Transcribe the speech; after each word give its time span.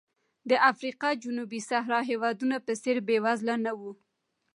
د 0.49 0.51
افریقا 0.71 1.09
جنوبي 1.23 1.59
صحرا 1.69 1.99
هېوادونو 2.11 2.57
په 2.65 2.73
څېر 2.81 2.97
بېوزله 3.07 3.55
نه 3.65 3.71
و. 3.79 3.81